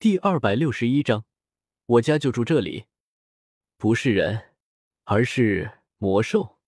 [0.00, 1.24] 第二百六十一章，
[1.86, 2.84] 我家就住这里，
[3.76, 4.50] 不是人，
[5.02, 6.58] 而是魔兽。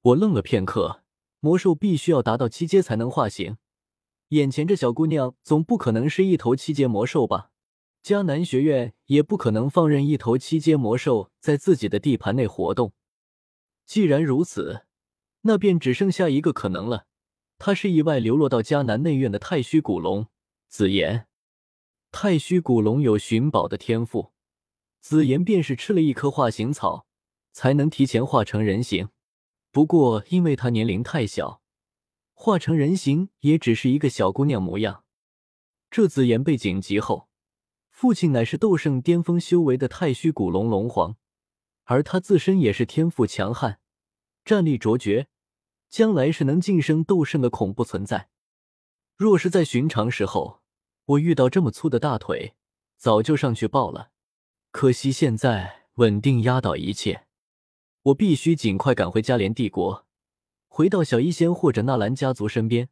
[0.00, 1.02] 我愣了片刻，
[1.40, 3.58] 魔兽必须要达到七阶才能化形，
[4.28, 7.50] 眼前这小姑娘总不可能是一头七阶魔兽吧？
[8.02, 12.94] 迦南学院也不可能放任一头七阶魔兽在自己的地盘内活动。
[13.84, 14.86] 既然如此，
[15.42, 17.04] 那便只剩下一个可能了，
[17.58, 20.28] 他是意外流落到迦南内院的太虚古龙
[20.70, 21.28] 紫妍。
[22.18, 24.32] 太虚古龙有寻宝的天赋，
[25.00, 27.06] 紫妍便是吃了一颗化形草，
[27.52, 29.10] 才能提前化成人形。
[29.70, 31.60] 不过，因为她年龄太小，
[32.32, 35.04] 化成人形也只是一个小姑娘模样。
[35.90, 37.28] 这紫妍被紧急后，
[37.90, 41.16] 父亲乃是斗圣巅峰修为的太虚古龙龙皇，
[41.84, 43.78] 而他自身也是天赋强悍，
[44.42, 45.26] 战力卓绝，
[45.90, 48.30] 将来是能晋升斗圣的恐怖存在。
[49.16, 50.62] 若是在寻常时候，
[51.06, 52.56] 我遇到这么粗的大腿，
[52.96, 54.10] 早就上去抱了。
[54.72, 57.26] 可惜现在稳定压倒一切，
[58.02, 60.04] 我必须尽快赶回加连帝国，
[60.66, 62.88] 回到小医仙或者纳兰家族身边。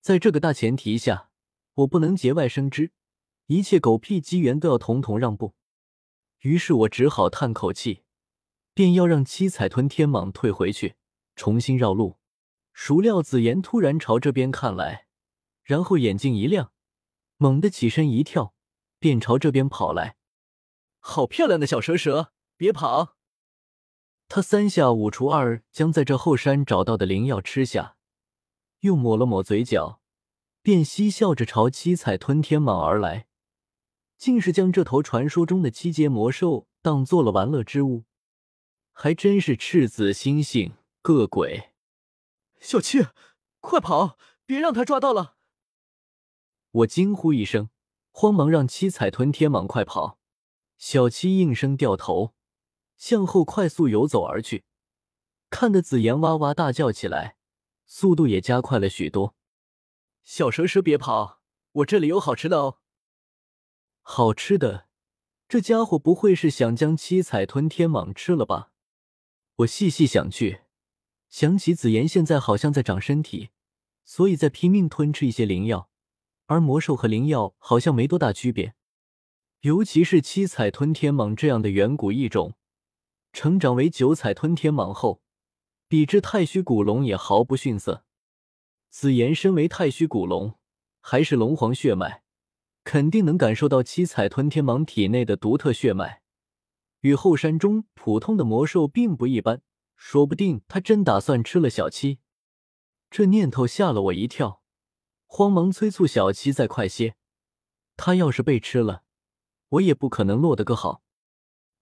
[0.00, 1.30] 在这个大前提下，
[1.74, 2.92] 我不能节外生枝，
[3.46, 5.54] 一切狗屁机缘都要统统让步。
[6.42, 8.04] 于是我只好叹口气，
[8.72, 10.94] 便要让七彩吞天蟒退回去，
[11.34, 12.18] 重新绕路。
[12.72, 15.06] 孰料紫妍突然朝这边看来，
[15.64, 16.72] 然后眼睛一亮。
[17.42, 18.54] 猛地起身一跳，
[18.98, 20.16] 便朝这边跑来。
[20.98, 23.16] 好漂亮的小蛇蛇，别跑！
[24.28, 27.96] 他三下五除二将在这后山找到的灵药吃下，
[28.80, 30.02] 又抹了抹嘴角，
[30.60, 33.26] 便嬉笑着朝七彩吞天蟒而来，
[34.18, 38.04] 竟是将这头传说中的七阶魔兽当做了玩乐之物，
[38.92, 41.70] 还真是赤子心性，个鬼！
[42.60, 43.06] 小七，
[43.60, 45.38] 快跑，别让他抓到了！
[46.72, 47.68] 我惊呼一声，
[48.12, 50.18] 慌忙让七彩吞天蟒快跑。
[50.78, 52.34] 小七应声掉头，
[52.96, 54.64] 向后快速游走而去，
[55.50, 57.36] 看得紫妍哇哇大叫起来，
[57.86, 59.34] 速度也加快了许多。
[60.22, 61.40] 小蛇蛇别跑，
[61.72, 62.78] 我这里有好吃的哦！
[64.00, 64.86] 好吃的？
[65.48, 68.72] 这家伙不会是想将七彩吞天蟒吃了吧？
[69.56, 70.60] 我细细想去，
[71.28, 73.50] 想起紫妍现在好像在长身体，
[74.04, 75.89] 所以在拼命吞吃一些灵药。
[76.50, 78.74] 而魔兽和灵药好像没多大区别，
[79.60, 82.54] 尤其是七彩吞天蟒这样的远古异种，
[83.32, 85.22] 成长为九彩吞天蟒后，
[85.86, 88.04] 比之太虚古龙也毫不逊色。
[88.88, 90.58] 紫妍身为太虚古龙，
[91.00, 92.24] 还是龙皇血脉，
[92.82, 96.22] 肯定能感受到七彩吞天蟒体内的独特血脉，
[97.02, 99.62] 与后山中普通的魔兽并不一般。
[99.94, 102.18] 说不定他真打算吃了小七，
[103.08, 104.59] 这念头吓了我一跳。
[105.32, 107.14] 慌忙催促小七再快些，
[107.96, 109.04] 他要是被吃了，
[109.68, 111.04] 我也不可能落得个好。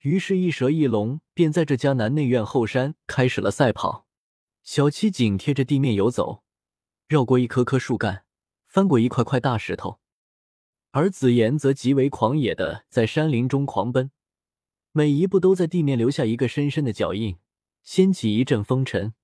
[0.00, 4.06] 于是，一蛇一龙便在这家南内院后山开始了赛跑。
[4.62, 6.44] 小七紧贴着地面游走，
[7.08, 8.26] 绕过一棵棵树干，
[8.66, 10.00] 翻过一块块大石头；
[10.90, 14.10] 而紫妍则极为狂野的在山林中狂奔，
[14.92, 17.38] 每一步都在地面留下一个深深的脚印，
[17.82, 19.14] 掀起一阵风尘。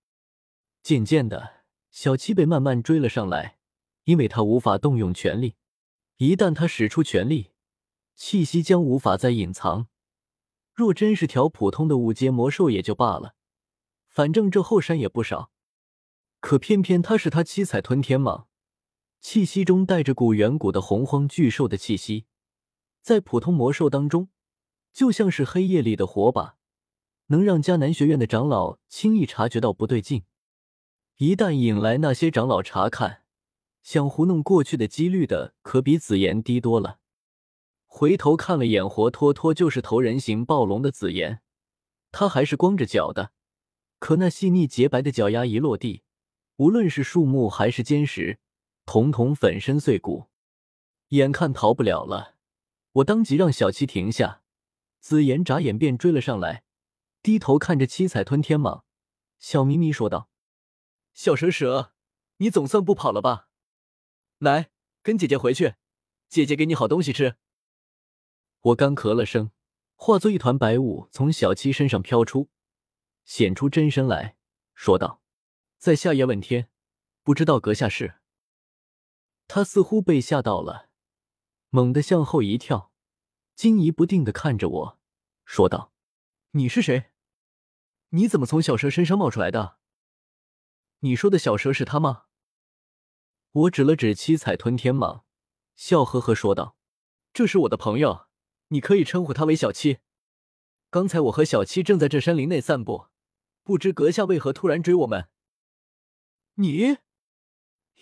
[0.82, 3.55] 渐渐的，小七被慢慢追了上来。
[4.06, 5.56] 因为他无法动用全力，
[6.18, 7.50] 一旦他使出全力，
[8.14, 9.88] 气息将无法再隐藏。
[10.72, 13.34] 若真是条普通的五阶魔兽也就罢了，
[14.08, 15.50] 反正这后山也不少。
[16.38, 18.44] 可偏偏他是他七彩吞天蟒，
[19.20, 22.26] 气息中带着股远古的洪荒巨兽的气息，
[23.02, 24.28] 在普通魔兽当中，
[24.92, 26.56] 就像是黑夜里的火把，
[27.26, 30.22] 能让迦南学院的长老轻易察觉到不对劲。
[31.16, 33.24] 一旦引来那些长老查看，
[33.86, 36.98] 想糊弄过去的几率的可比紫妍低多了。
[37.86, 41.40] 回头看了眼活脱脱就是头人形暴龙的紫妍，
[42.10, 43.30] 他还是光着脚的，
[44.00, 46.02] 可那细腻洁白的脚丫一落地，
[46.56, 48.40] 无论是树木还是坚石，
[48.84, 50.26] 统统粉身碎骨。
[51.10, 52.34] 眼看逃不了了，
[52.94, 54.42] 我当即让小七停下。
[54.98, 56.64] 紫妍眨眼便追了上来，
[57.22, 58.82] 低头看着七彩吞天蟒，
[59.38, 60.28] 笑眯眯说道
[61.14, 61.92] ：“小蛇蛇，
[62.38, 63.44] 你总算不跑了吧？”
[64.38, 64.70] 来，
[65.02, 65.76] 跟姐姐回去，
[66.28, 67.36] 姐姐给你好东西吃。
[68.60, 69.50] 我干咳了声，
[69.94, 72.50] 化作一团白雾从小七身上飘出，
[73.24, 74.36] 显出真身来
[74.74, 75.22] 说道
[75.78, 76.68] ：“在下叶问天，
[77.22, 78.16] 不知道阁下是。”
[79.48, 80.90] 他似乎被吓到了，
[81.70, 82.92] 猛地向后一跳，
[83.54, 84.98] 惊疑不定的看着我
[85.46, 85.94] 说道
[86.52, 87.10] ：“你是谁？
[88.10, 89.78] 你怎么从小蛇身上冒出来的？
[90.98, 92.24] 你说的小蛇是他吗？”
[93.56, 95.22] 我指了指七彩吞天蟒，
[95.76, 96.76] 笑呵呵说道
[97.32, 98.26] ：“这是我的朋友，
[98.68, 100.00] 你可以称呼他为小七。
[100.90, 103.06] 刚才我和小七正在这山林内散步，
[103.62, 105.30] 不知阁下为何突然追我们？
[106.56, 106.98] 你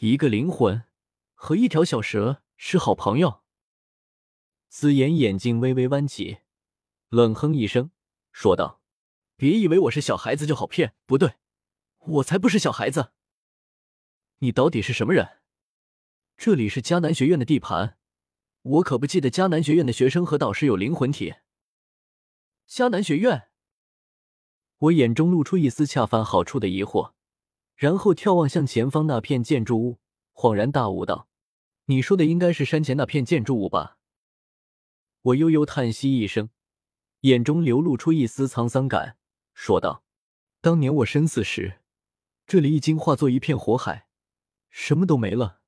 [0.01, 0.83] 一个灵魂
[1.35, 3.45] 和一条小蛇是好朋友？
[4.69, 6.39] 紫妍眼睛微微弯起，
[7.11, 7.93] 冷哼一声，
[8.33, 8.83] 说道
[9.37, 11.35] ：“别以为我是小孩子就好骗，不对，
[11.99, 13.13] 我才不是小孩子。
[14.39, 15.43] 你到底是什么人？
[16.37, 17.97] 这里是迦南学院的地盘，
[18.63, 21.35] 我可不记得迦南学院的学生和导师有灵魂体。”
[22.69, 23.49] 迦南学院，
[24.79, 27.13] 我眼中露出一丝恰饭好处的疑惑，
[27.77, 30.01] 然后眺望向前方那片建筑物，
[30.33, 31.29] 恍然大悟道
[31.87, 33.99] ：“你说的应该是山前那片建筑物吧？”
[35.23, 36.51] 我悠悠叹息一声，
[37.21, 39.17] 眼中流露出一丝沧桑感，
[39.55, 40.05] 说道
[40.61, 41.81] ：“当年我身死时，
[42.47, 44.09] 这里已经化作一片火海，
[44.69, 45.63] 什么都没了。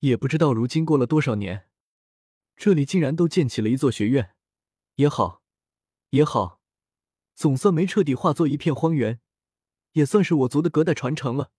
[0.00, 1.68] 也不知道如今过了多少年，
[2.56, 4.34] 这里竟然都建起了一座学院。
[4.96, 5.42] 也好，
[6.10, 6.60] 也好，
[7.34, 9.20] 总算没彻底化作一片荒原，
[9.92, 11.52] 也算是我族的隔代传承了。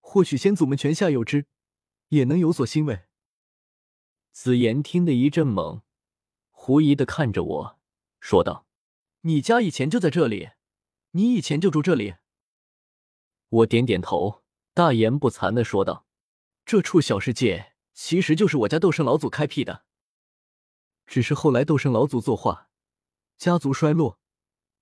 [0.00, 1.46] 或许先祖们泉下有知，
[2.08, 3.02] 也能有所欣慰。”
[4.32, 5.82] 紫言听得一阵懵。
[6.50, 7.78] 狐疑的看着我，
[8.20, 8.66] 说道
[9.22, 10.50] ：“你家以前就在这里，
[11.12, 12.16] 你以前就住这里。”
[13.48, 14.42] 我点点头，
[14.74, 16.06] 大言不惭的说道
[16.68, 19.86] ：“这处小世界其实就是我家斗圣老祖开辟的，
[21.06, 22.68] 只是后来斗圣老祖作画，
[23.38, 24.18] 家族衰落，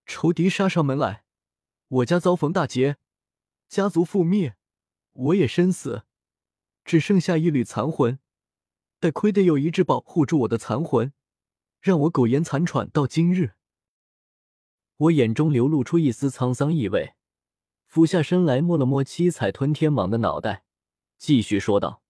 [0.04, 1.22] 仇敌杀上门来，
[1.86, 2.96] 我家遭逢大劫，
[3.68, 4.56] 家族覆灭，
[5.12, 6.02] 我也身死，
[6.84, 8.18] 只剩下一缕残魂，
[8.98, 11.12] 得亏得有一只保护住我的残魂。”
[11.78, 13.52] 让我苟延残喘到今日。
[14.96, 17.14] 我眼中流露出一丝沧桑意味，
[17.84, 20.64] 俯下身来摸了摸七彩吞天蟒的脑袋，
[21.18, 22.02] 继续说道：“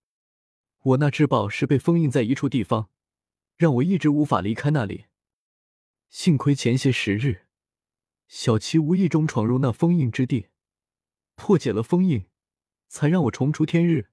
[0.83, 2.91] 我那至宝是被封印在一处地方，
[3.57, 5.07] 让我一直无法离开那里。
[6.09, 7.47] 幸亏前些时日，
[8.29, 10.49] 小七无意中闯入那封印之地，
[11.35, 12.27] 破解了封印，
[12.89, 14.11] 才让我重出天日。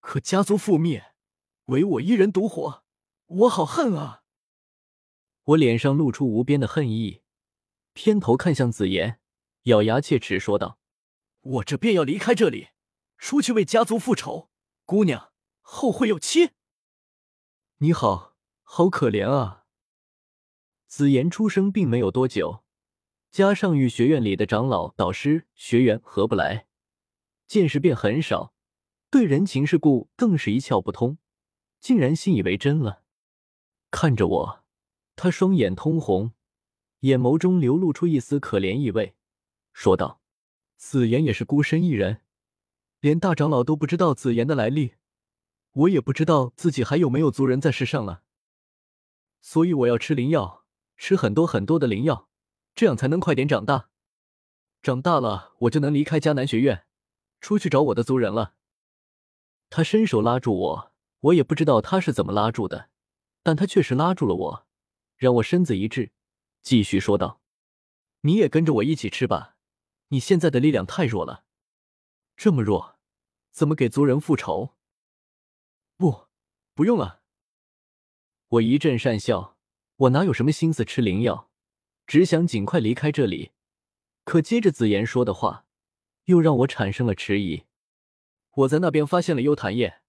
[0.00, 1.14] 可家族覆灭，
[1.66, 2.84] 唯我一人独活，
[3.26, 4.22] 我好恨啊！”
[5.44, 7.22] 我脸上露出无边的恨意，
[7.92, 9.20] 偏头看向紫妍，
[9.64, 10.78] 咬牙切齿说道
[11.40, 12.68] ：“我这便要离开这里，
[13.24, 14.50] 出去为家族复仇。
[14.84, 15.32] 姑娘，
[15.62, 16.50] 后会有期。”
[17.80, 19.64] 你好，好可怜啊！
[20.86, 22.64] 紫妍出生并没有多久，
[23.30, 26.66] 加上与学院里的长老、导师、学员合不来，
[27.46, 28.52] 见识便很少，
[29.08, 31.16] 对人情世故更是一窍不通，
[31.80, 33.04] 竟然信以为真了，
[33.90, 34.64] 看着我。
[35.16, 36.34] 他双眼通红，
[37.00, 39.16] 眼眸中流露出一丝可怜意味，
[39.72, 40.20] 说道
[40.76, 42.20] ：“紫妍也是孤身一人，
[43.04, 44.94] 连大长老都不知道紫妍的来历，
[45.72, 48.22] 我也不知道自己还有没有族人在世上了。
[49.42, 50.64] 所以我要吃灵药，
[50.96, 52.30] 吃很多很多的灵药，
[52.74, 53.90] 这样才能快点长大。
[54.82, 56.86] 长大了，我就能离开迦南学院，
[57.42, 58.54] 出去找我的族人了。”
[59.68, 62.88] 他伸手拉住我，我也不知道他是怎么拉住的，
[63.42, 64.66] 但他确实拉住了我。
[65.16, 66.12] 让我身子一滞，
[66.62, 67.42] 继续说道
[68.24, 69.56] ：“你也跟着我一起吃吧，
[70.08, 71.44] 你现在的力量太弱了，
[72.34, 72.93] 这么弱，
[73.54, 74.74] 怎么给族人复仇？
[75.96, 76.26] 不，
[76.74, 77.22] 不用了。”
[78.50, 79.56] 我一阵讪笑，
[79.94, 81.48] 我哪有什么心思吃灵药，
[82.04, 83.52] 只想尽快离开这里。
[84.24, 85.66] 可接着紫妍说的话，
[86.24, 87.62] 又让我产生了迟疑。
[88.56, 90.00] 我在那边发现了幽檀叶，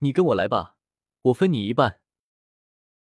[0.00, 0.76] 你跟我来吧，
[1.22, 2.01] 我分你一半。